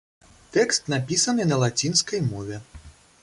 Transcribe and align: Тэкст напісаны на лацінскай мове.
Тэкст 0.55 0.89
напісаны 0.93 1.47
на 1.51 1.59
лацінскай 1.63 2.25
мове. 2.31 2.61